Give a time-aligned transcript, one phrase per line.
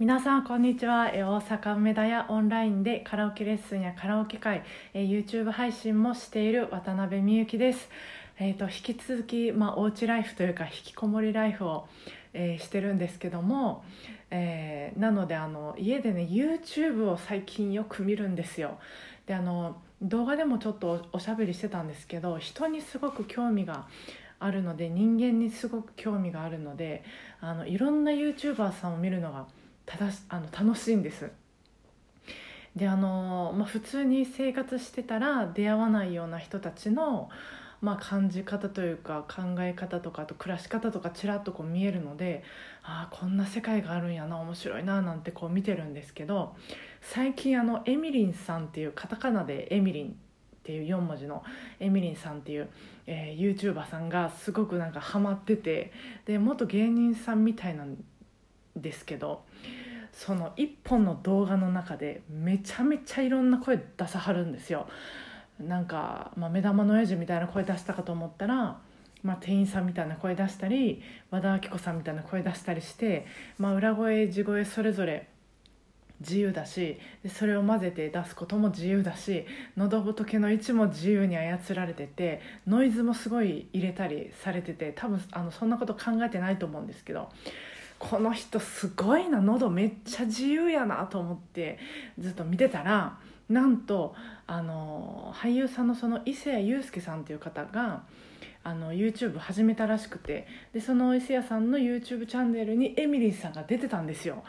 [0.00, 1.10] 皆さんこんにちは。
[1.12, 4.62] 大阪梅田やオンラインでカラオケレッスンやカラオケ会
[4.94, 7.90] YouTube 配信もしている渡辺美幸です、
[8.38, 11.86] えー、と引き続き、まあ、おうちライフというか引きこもりライフを、
[12.32, 13.84] えーしてるんですけども、
[14.30, 18.78] えーなのであの家でね YouTube を最近よく見るんですよ。
[19.26, 23.86] であの動画でもちょっとおおしゃべりしてたんですけど人にすごく興味が
[24.38, 27.04] あるので人間にすごく興味があるので
[27.42, 29.46] あのいろんな YouTuber さんを見るのが
[29.90, 31.28] ただしあの楽しいんです。
[32.76, 37.28] であの、まあ、普通に生活してたら出会わないような人たちの、
[37.80, 42.44] まあ、感じ方というか考え方とかあと暮らし方とかちらっとこう見えるので
[42.84, 46.54] ああこんな世界があるんやな面白いななんてこう見てるんですけど
[47.00, 50.12] 最近あのエミリンさんっていうカタカナでエミリンっ
[50.62, 51.42] ていう4文字の
[51.80, 52.68] エミリンさんっていう、
[53.08, 55.90] えー、YouTuber さんがすごくなんかハマってて
[56.24, 57.96] で元芸人さんみたいなん
[58.76, 59.42] ですけど
[60.12, 64.88] その1本の動画の中でめちゃめちゃいろんな声出さはるんですよ。
[65.58, 68.78] なんか、まあ、目玉の親父みたいな声出したかと思ったら、
[69.22, 73.26] まあ、店員さんみたいな声出したり和田アキ子さんみたいな声出したりして、
[73.58, 75.28] まあ、裏声地声それぞれ
[76.20, 87.30] 自由だしでそれを混ぜて出すことも自由だし喉仏の位置も自由に操られててノイズもすごい入れたりされてて多分あのそんなこと考えてないと思うんですけど
[88.00, 91.78] この人すごいな喉めっちゃ自由やなと思って
[92.18, 93.18] ずっと見てたら
[93.50, 94.14] なんと
[94.46, 98.04] あの俳優さんのその伊勢谷友介さんっていう方が
[98.64, 104.42] あの YouTube 始めたらしくてでその伊勢谷さんの YouTube チャンネルにエミリーさんが出てたんですよ。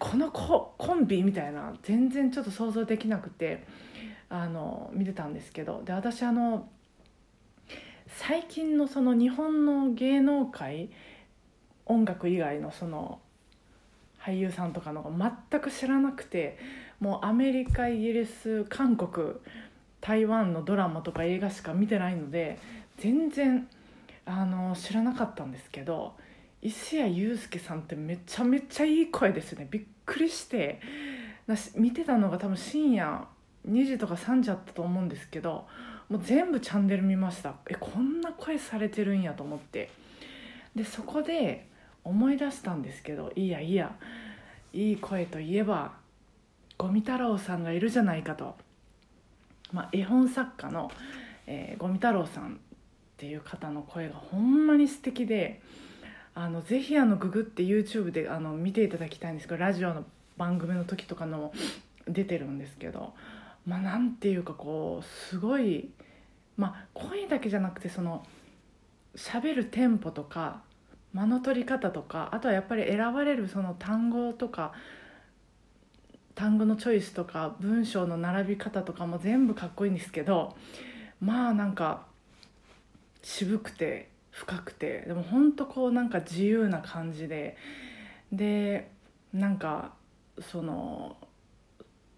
[0.00, 3.66] このココンビみたいな全然ちょっと想像できなくて
[4.28, 6.68] あの見てたんですけどで私あの
[8.08, 10.90] 最近のその日本の芸能界
[11.88, 13.20] 音楽以外のその
[14.20, 15.10] 俳優さんとかのが
[15.50, 16.58] 全く知らなくて
[17.00, 19.34] もうアメリカイギリス韓国
[20.00, 22.58] 台湾のドラマとか映画しか見てないので
[22.98, 23.68] 全然
[24.26, 26.14] あの知らなかったんですけど
[26.60, 29.68] 伊勢谷友介さんってめちゃめちゃいい声ですね。
[29.70, 30.80] びっくりして
[31.46, 33.26] なし見てたのが多分深夜
[33.68, 35.66] 2時とか3時あったと思うんですけど
[36.08, 37.54] もう全部チャンネル見ました。
[37.68, 39.90] えこんな声されてるんやと思って。
[40.74, 41.68] でそこで
[42.08, 43.94] 思い出したんですけどいやいや
[44.72, 45.92] いい声といえば
[46.78, 48.56] 五味太郎さんがいるじゃないかと、
[49.72, 50.90] まあ、絵本作家の、
[51.46, 52.56] えー、五味太郎さんっ
[53.18, 55.60] ていう方の声がほんまに素敵で
[56.34, 60.04] あのぜひあのググって YouTube であの見ていただきたいんですけどラジオの
[60.36, 61.52] 番組の時とかの
[62.06, 63.12] 出てるんですけど
[63.66, 65.90] まあなんていうかこうすごい
[66.56, 68.24] まあ声だけじゃなくてその
[69.16, 70.62] 喋るテンポとか
[71.12, 74.72] 間の取り方とかあとはやっぱり選ばれるその単語とか
[76.34, 80.56] 単語のチョイスとか文章の並び方とかも全部かっこいいんですけど
[81.20, 82.06] まあなんか
[83.22, 87.56] 渋くて深くてでもほんとこうなんか自由な感じで
[88.32, 88.90] で
[89.32, 89.92] なんか
[90.40, 91.16] その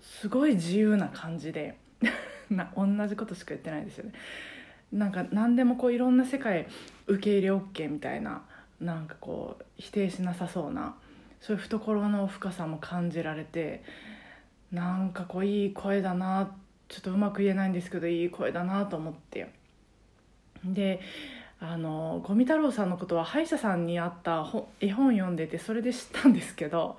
[0.00, 1.78] すごい自由な感じで
[2.50, 4.12] な同じことしか言ってないですよね。
[4.92, 6.66] なんか何でもこういろんな世界
[7.06, 8.42] 受け入れ OK みたいな
[8.82, 10.96] なんかこう否定しなさそうな
[11.40, 13.82] そういう懐の深さも感じられて
[14.72, 16.50] なんかこういい声だな
[16.88, 19.50] ちょっとうまく言えないんですけどいい声だなと思って
[20.64, 21.00] で
[21.60, 24.44] あの五味太郎さんのことは歯医者さんにあった
[24.80, 26.96] 絵本読んでてそれで知ったんですけど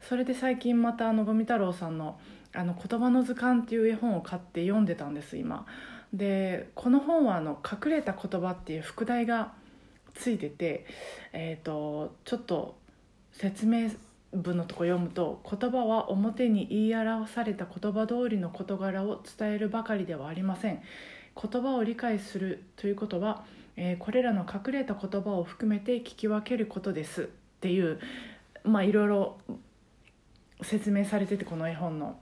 [0.00, 2.18] それで最近またあの五味太郎さんの
[2.54, 5.66] 「あの言葉の図鑑」っていう絵本を買って読んでたんです今。
[6.12, 9.52] でこの本はあの「隠れた言葉」っていう副題が
[10.14, 10.86] ついてて、
[11.32, 12.76] えーと、ちょっと
[13.32, 13.90] 説明
[14.32, 20.80] 文のとこ読むと「言葉は表に言い表された言葉通りの事柄を伝えるばかりではありません」
[21.40, 23.44] 「言葉を理解するということは、
[23.76, 27.26] えーこれらの隠れた言葉を含めて聞き分けることです」っ
[27.60, 27.98] ていう
[28.64, 29.38] まあいろいろ
[30.62, 32.20] 説明されててこの絵本の。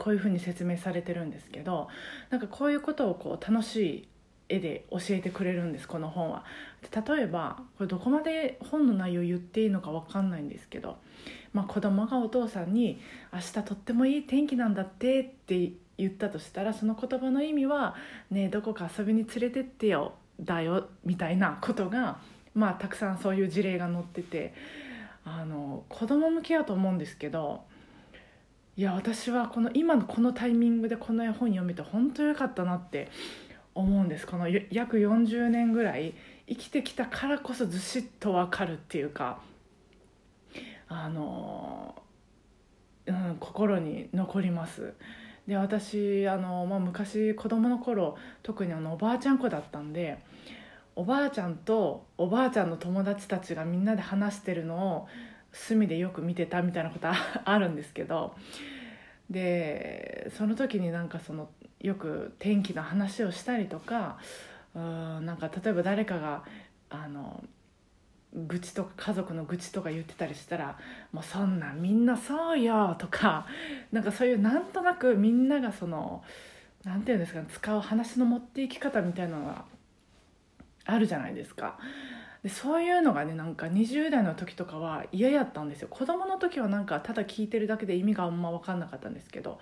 [0.00, 1.88] こういうふうに説明されてるんですけど
[2.30, 4.08] なんかこういうことをこう楽しい
[4.50, 6.44] 絵で教えてくれるんですこの本は。
[6.82, 10.96] 例えばこれどこまで本の内容言っていいのか分かんないんですけど、
[11.52, 13.00] まあ、子供がお父さんに
[13.32, 17.94] 「明日とってもいい天気なんだって」って言ったとしたらその言葉の意味は
[18.30, 22.18] 「ねえどこか遊びに連れてってよ」だよみたいなことが、
[22.54, 24.54] まあ、たくさんそういう事例が載ってて
[25.24, 27.68] あの子供向けやと思うんですけど。
[28.76, 33.10] いや私はこの今のこのタイミングでこの絵本読めて本当良かったなって
[33.74, 36.14] 思うんですこの約40年ぐらい
[36.48, 39.40] 生きてきたからこそずしっと分かるっていうか
[40.88, 41.94] ああの、
[43.06, 44.94] うん、心に残ります。
[45.46, 50.18] で私あの、まあ、昔子供の頃特にあのおばあちゃん子だったんで
[50.94, 55.08] おばあちゃんとおばあちゃんの友達たちがみんなで話してるのを
[55.52, 57.08] 隅でよく見てたみたいなこと
[57.44, 58.34] あ るんですけど
[59.28, 61.48] でその時になんかその
[61.80, 64.18] よく天気の話をしたりとか
[64.74, 66.44] うんなんか例えば誰かが
[66.90, 67.42] あの
[68.32, 70.78] 愚痴とか家族の愚痴とか言ってたりしたら
[71.12, 73.46] 「もうそんなんみんなそうよ」とか
[73.90, 76.22] なんかそういうなんとなくみんながその
[76.84, 79.64] 何て言うんですかね使う話の持っていき方みたいなのが
[80.84, 81.78] あるじゃないですか。
[82.42, 89.60] でそういうのがねなんか20代の時とかは嫌やったんですよ子供の時はなんかただ聞いてるだけで意味があんま分かんなかったんですけど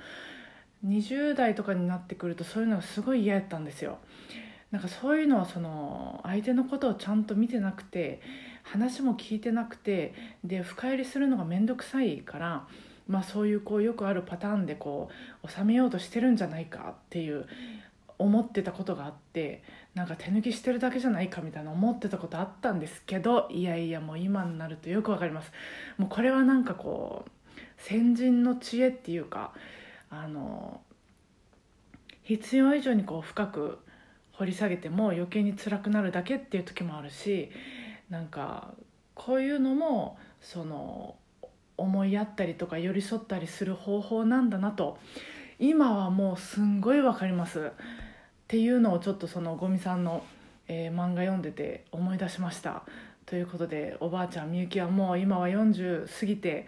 [0.87, 3.99] 20代とかになってくるとそういうのがすごい嫌やったんですよ。
[4.71, 8.21] なんかそういうのはその相手のことをちゃんと見てなくて
[8.63, 10.13] 話も聞いてなくて
[10.45, 12.69] で深入りするのが面倒くさいから、
[13.07, 15.09] まあ、そういうこうよくあるパターンでこ
[15.43, 17.47] う収めようとしてるんじゃないかっていう
[18.19, 19.63] 思ってたことがあって
[19.95, 25.51] なんか手抜きしてるだけじゃないかみたいな思ってたことあったんですけどいやいやもう今になるとよくわかります。
[25.97, 27.31] もうこれはなんかこう
[27.79, 29.53] 先人の知恵っていうか
[30.11, 30.81] あの
[32.23, 33.79] 必要以上にこう深く
[34.33, 37.51] 掘り下げても余計に辛くなるだけっていう時もあるし
[38.09, 38.73] なんか
[39.15, 41.17] こういうのもその
[41.77, 44.99] 思いやったりとか寄り添ったりする方法なんだなと
[45.59, 47.59] 今はもうすんごい分かります。
[47.61, 47.71] っ
[48.47, 50.23] ていうのをちょっとそのゴミさんの、
[50.69, 52.85] えー、漫画読んでて思い出しました。
[53.27, 56.67] ということでおばあちゃんみゆきはもう今は40過ぎて、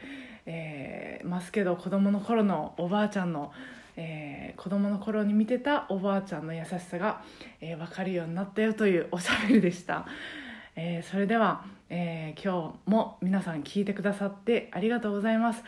[0.52, 3.52] えー、ますけど子供の頃のおばあちゃんの、
[3.96, 7.22] えー、子供の頃に見てたおばあちゃんの優しさが、
[7.60, 10.06] えー、分かるようになったよというおしゃべりでした。
[10.74, 15.62] えー、それでは、え、今日も皆さん聞いてくださってありがとうございます。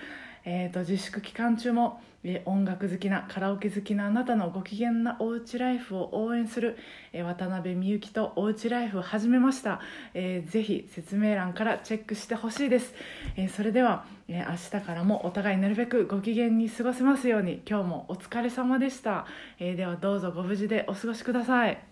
[0.45, 2.01] えーと、自粛期間中も、
[2.45, 6.79] 音楽好きなカラオケ好きなあなたのご機嫌なおうちライフを応援する、
[7.13, 9.81] えー、渡辺美幸とおうちライフを始めました、
[10.15, 12.95] えー、ぜひ説明欄からチェックしてほしいです、
[13.37, 17.61] えー、それでは、えー、明日からもお互いなるべくご機嫌に過ごせますように。
[17.69, 19.27] 今日もお疲れ様でした、
[19.59, 21.92] え、ではどうぞご無事でお過ごしください。